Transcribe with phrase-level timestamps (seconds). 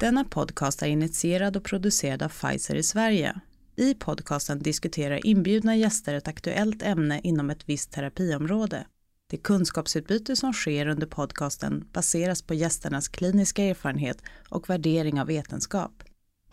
[0.00, 3.40] Denna podcast är initierad och producerad av Pfizer i Sverige.
[3.76, 8.86] I podcasten diskuterar inbjudna gäster ett aktuellt ämne inom ett visst terapiområde.
[9.30, 16.02] Det kunskapsutbyte som sker under podcasten baseras på gästernas kliniska erfarenhet och värdering av vetenskap.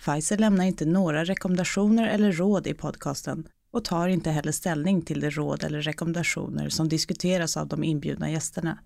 [0.06, 5.20] Pfizer lämnar inte några rekommendationer eller råd i podcasten och tar inte heller ställning till
[5.20, 8.78] de råd eller rekommendationer som diskuteras av de inbjudna gästerna.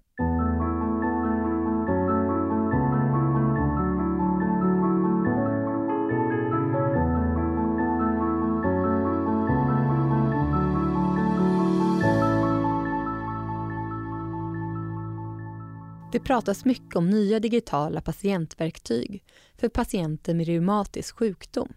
[16.23, 19.23] Pratas mycket om nya digitala patientverktyg
[19.57, 21.73] för patienter med reumatisk sjukdom.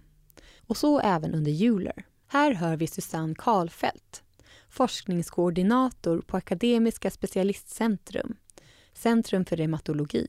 [0.66, 2.06] Och så även under Euler.
[2.26, 4.22] Här hör vi Susanne Karlfeldt,
[4.68, 8.36] forskningskoordinator på Akademiska specialistcentrum,
[8.92, 10.26] Centrum för reumatologi.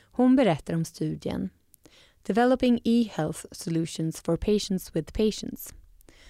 [0.00, 1.50] Hon berättar om studien
[2.22, 5.74] Developing e-health solutions for patients with patients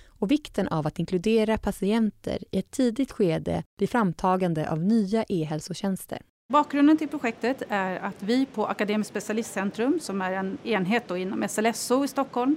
[0.05, 6.23] och vikten av att inkludera patienter i ett tidigt skede vid framtagande av nya e-hälsotjänster.
[6.51, 12.05] Bakgrunden till projektet är att vi på Akademiskt specialistcentrum, som är en enhet inom SLSO
[12.05, 12.57] i Stockholm,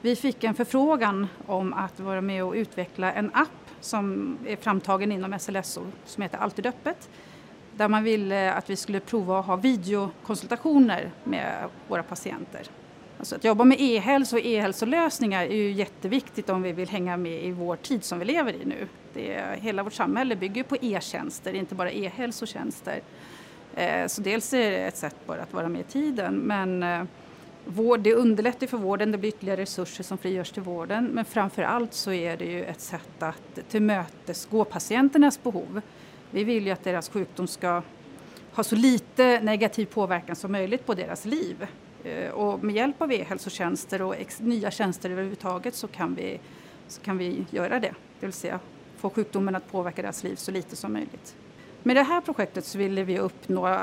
[0.00, 3.48] vi fick en förfrågan om att vara med och utveckla en app
[3.80, 7.08] som är framtagen inom SLSO som heter Alltid öppet.
[7.76, 12.68] Där man ville att vi skulle prova att ha videokonsultationer med våra patienter.
[13.22, 17.44] Alltså att jobba med e-hälsa och e-hälsolösningar är ju jätteviktigt om vi vill hänga med
[17.44, 18.88] i vår tid som vi lever i nu.
[19.14, 23.00] Det är, hela vårt samhälle bygger på e-tjänster, inte bara e-hälsotjänster.
[23.74, 27.02] Eh, så dels är det ett sätt bara att vara med i tiden men eh,
[27.64, 31.62] vård, det underlättar för vården, det blir ytterligare resurser som frigörs till vården men framför
[31.62, 35.80] allt så är det ju ett sätt att tillmötesgå patienternas behov.
[36.30, 37.82] Vi vill ju att deras sjukdom ska
[38.52, 41.66] ha så lite negativ påverkan som möjligt på deras liv.
[42.04, 46.40] Eh, och med hjälp av e-hälsotjänster och nya tjänster överhuvudtaget så kan, vi,
[46.88, 47.94] så kan vi göra det.
[48.20, 48.60] Det vill säga
[48.96, 51.36] få sjukdomen att påverka deras liv så lite som möjligt.
[51.82, 53.78] Med det här projektet så ville vi uppnå,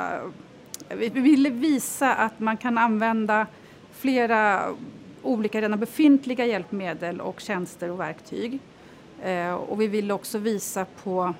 [0.90, 3.48] vi ville visa att man kan använda
[3.92, 4.70] flera
[5.22, 8.60] olika redan befintliga hjälpmedel och tjänster och verktyg.
[9.24, 11.34] Eh, och vi ville också visa på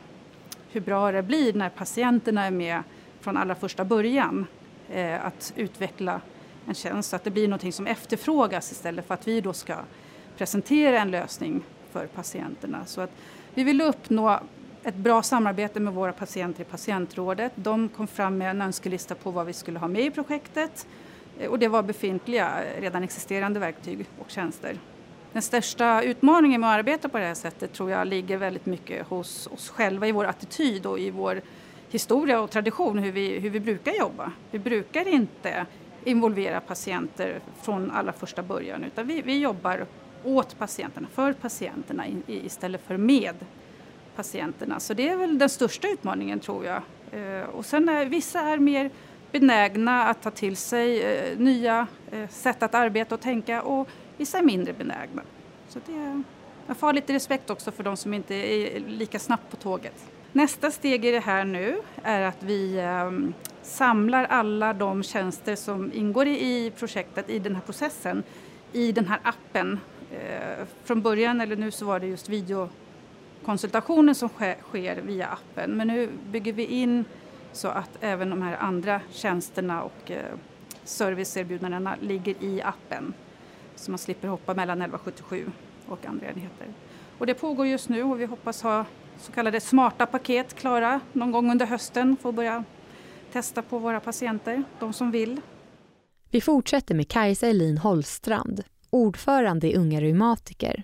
[0.72, 2.84] hur bra det blir när patienterna är med
[3.20, 4.46] från allra första början
[4.90, 6.22] eh, att utveckla
[6.68, 9.76] en tjänst att det blir någonting som efterfrågas istället för att vi då ska
[10.38, 12.86] presentera en lösning för patienterna.
[12.86, 13.12] Så att
[13.54, 14.40] vi vill uppnå
[14.84, 17.52] ett bra samarbete med våra patienter i patientrådet.
[17.56, 20.88] De kom fram med en önskelista på vad vi skulle ha med i projektet
[21.40, 24.78] eh, och det var befintliga, redan existerande verktyg och tjänster.
[25.34, 29.08] Den största utmaningen med att arbeta på det här sättet tror jag ligger väldigt mycket
[29.08, 31.42] hos oss själva i vår attityd och i vår
[31.90, 34.32] historia och tradition hur vi, hur vi brukar jobba.
[34.52, 35.66] Vi brukar inte
[36.04, 39.86] involvera patienter från allra första början utan vi, vi jobbar
[40.24, 43.36] åt patienterna, för patienterna istället för med
[44.16, 44.80] patienterna.
[44.80, 46.82] Så det är väl den största utmaningen tror jag.
[47.12, 48.92] Eh, och sen är vissa är mer
[49.32, 54.38] benägna att ta till sig eh, nya eh, sätt att arbeta och tänka och vissa
[54.38, 55.22] är mindre benägna.
[55.68, 56.24] Så det,
[56.68, 60.12] jag får ha lite respekt också för de som inte är lika snabbt på tåget.
[60.34, 65.92] Nästa steg i det här nu är att vi ehm, samlar alla de tjänster som
[65.94, 68.24] ingår i projektet, i den här processen,
[68.72, 69.80] i den här appen.
[70.12, 75.72] Eh, från början, eller nu så var det just videokonsultationen som sker via appen.
[75.72, 77.06] Men nu bygger vi in
[77.52, 80.36] så att även de här andra tjänsterna och eh,
[80.84, 83.14] serviceerbjudandena ligger i appen.
[83.76, 85.52] Så man slipper hoppa mellan 1177
[85.88, 86.68] och andra enheter.
[87.18, 88.86] Och det pågår just nu och vi hoppas ha
[89.20, 92.64] så kallade smarta paket klara någon gång under hösten för att börja
[93.32, 95.42] testa på våra patienter, de som vill.
[96.32, 100.84] Vi fortsätter med Kajsa Elin Holstrand, ordförande i Unga Reumatiker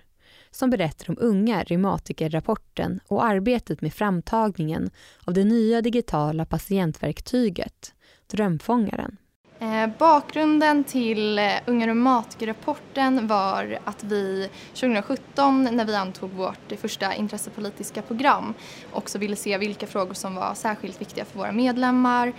[0.56, 4.90] som berättar om Unga reumatikerrapporten och arbetet med framtagningen
[5.24, 7.94] av det nya digitala patientverktyget
[8.26, 9.16] Drömfångaren.
[9.60, 16.72] Eh, bakgrunden till eh, Unga Unga reumatikerrapporten var att vi 2017 när vi antog vårt
[16.80, 18.54] första intressepolitiska program
[18.92, 22.32] också ville se vilka frågor som var särskilt viktiga för våra medlemmar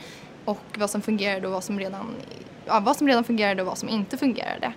[0.46, 2.16] och vad som fungerade och vad som redan,
[2.66, 4.74] ja, vad som redan fungerade och vad som inte fungerade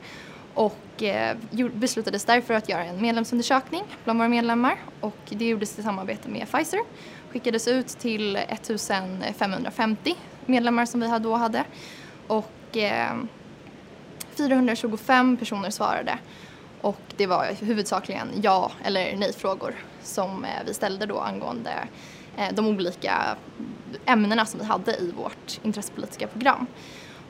[0.54, 1.36] och eh,
[1.72, 6.46] beslutades därför att göra en medlemsundersökning bland våra medlemmar och det gjordes i samarbete med
[6.50, 6.80] Pfizer.
[7.32, 10.14] Skickades ut till 1550
[10.46, 11.64] medlemmar som vi då hade
[12.30, 13.16] och eh,
[14.36, 16.18] 425 personer svarade
[16.80, 21.70] och det var huvudsakligen ja eller nej-frågor som eh, vi ställde då angående
[22.36, 23.36] eh, de olika
[24.04, 26.66] ämnena som vi hade i vårt intressepolitiska program.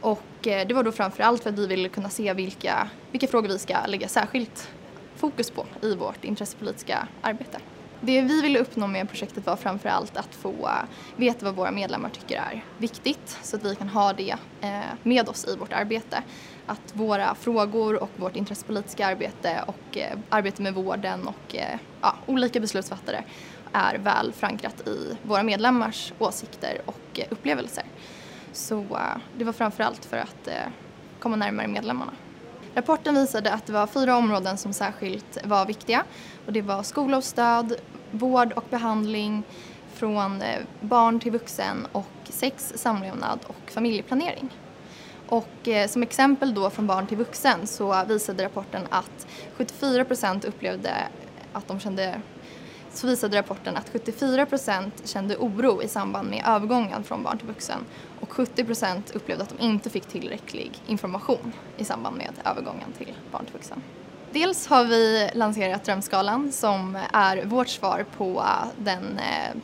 [0.00, 3.48] Och eh, det var då framförallt för att vi ville kunna se vilka, vilka frågor
[3.48, 4.68] vi ska lägga särskilt
[5.16, 7.58] fokus på i vårt intressepolitiska arbete.
[8.02, 10.70] Det vi ville uppnå med projektet var framförallt att få
[11.16, 15.28] veta vad våra medlemmar tycker är viktigt så att vi kan ha det eh, med
[15.28, 16.22] oss i vårt arbete.
[16.66, 22.14] Att våra frågor och vårt intressepolitiska arbete och eh, arbete med vården och eh, ja,
[22.26, 23.24] olika beslutsfattare
[23.72, 27.84] är väl förankrat i våra medlemmars åsikter och upplevelser.
[28.52, 28.98] Så
[29.38, 30.48] det var framförallt för att
[31.18, 32.12] komma närmare medlemmarna.
[32.74, 36.04] Rapporten visade att det var fyra områden som särskilt var viktiga
[36.46, 37.74] och det var skola och stöd,
[38.10, 39.42] vård och behandling
[39.94, 44.50] från eh, barn till vuxen och sex, samlevnad och familjeplanering.
[45.28, 49.26] Och eh, som exempel då från barn till vuxen så visade rapporten att
[49.56, 50.90] 74 procent upplevde
[51.52, 52.20] att de kände
[52.92, 57.46] så visade rapporten att 74 procent kände oro i samband med övergången från barn till
[57.46, 57.78] vuxen
[58.20, 63.14] och 70 procent upplevde att de inte fick tillräcklig information i samband med övergången till
[63.32, 63.82] barn till vuxen.
[64.32, 68.44] Dels har vi lanserat Drömskalan som är vårt svar på
[68.76, 69.56] den eh,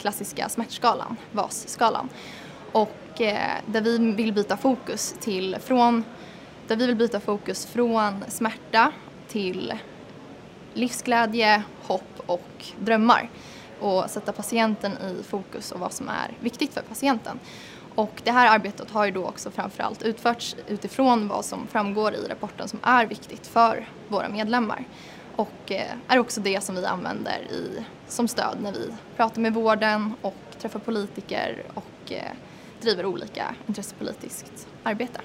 [0.00, 2.08] klassiska smärtskalan, VAS-skalan.
[2.72, 6.04] Och eh, där vi vill byta fokus till från
[6.66, 8.92] där vi vill byta fokus från smärta
[9.28, 9.74] till
[10.74, 13.30] livsglädje, hopp och drömmar
[13.80, 17.38] och sätta patienten i fokus och vad som är viktigt för patienten.
[17.94, 22.28] Och det här arbetet har ju då också framförallt utförts utifrån vad som framgår i
[22.28, 24.84] rapporten som är viktigt för våra medlemmar.
[25.36, 29.54] Och eh, är också det som vi använder i, som stöd när vi pratar med
[29.54, 32.32] vården och träffar politiker och eh,
[32.80, 35.20] driver olika intressepolitiskt arbete.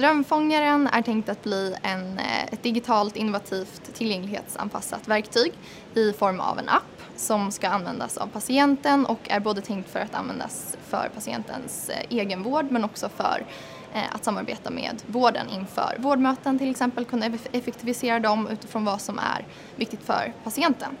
[0.00, 5.52] Drömfångaren är tänkt att bli en, eh, ett digitalt innovativt tillgänglighetsanpassat verktyg
[5.94, 10.00] i form av en app som ska användas av patienten och är både tänkt för
[10.00, 13.46] att användas för patientens eh, egenvård men också för
[13.94, 19.18] eh, att samarbeta med vården inför vårdmöten till exempel, kunna effektivisera dem utifrån vad som
[19.18, 19.46] är
[19.76, 20.96] viktigt för patienten.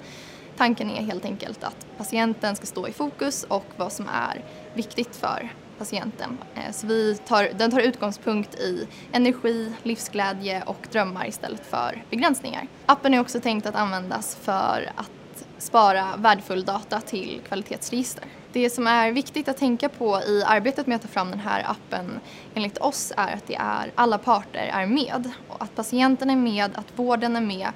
[0.56, 4.44] Tanken är helt enkelt att patienten ska stå i fokus och vad som är
[4.74, 5.50] viktigt för
[5.80, 6.38] patienten.
[6.54, 12.66] Eh, så vi tar, den tar utgångspunkt i energi, livsglädje och drömmar istället för begränsningar.
[12.86, 18.24] Appen är också tänkt att användas för att spara värdefull data till kvalitetsregister.
[18.52, 21.64] Det som är viktigt att tänka på i arbetet med att ta fram den här
[21.70, 22.20] appen
[22.54, 25.30] enligt oss är att det är alla parter är med.
[25.58, 27.68] Att patienten är med, att vården är med,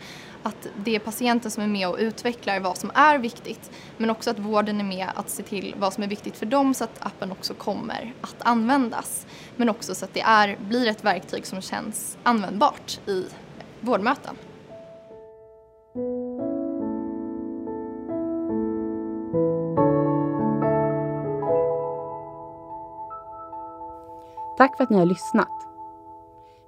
[0.42, 4.30] att det är patienten som är med och utvecklar vad som är viktigt men också
[4.30, 7.06] att vården är med att se till vad som är viktigt för dem så att
[7.06, 9.26] appen också kommer att användas.
[9.56, 13.24] Men också så att det är, blir ett verktyg som känns användbart i
[13.80, 14.36] vårdmöten.
[24.56, 25.68] Tack för att ni har lyssnat.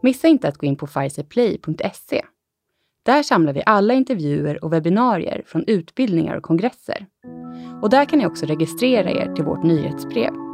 [0.02, 2.24] Missa inte att gå in på pfizerplay.se.
[3.02, 7.06] Där samlar vi alla intervjuer och webbinarier från utbildningar och kongresser.
[7.82, 10.45] Och där kan ni också registrera er till vårt nyhetsbrev